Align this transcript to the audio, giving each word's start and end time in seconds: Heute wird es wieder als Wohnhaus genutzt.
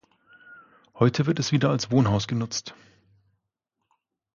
Heute 0.95 1.27
wird 1.27 1.37
es 1.37 1.51
wieder 1.51 1.69
als 1.69 1.91
Wohnhaus 1.91 2.27
genutzt. 2.27 2.73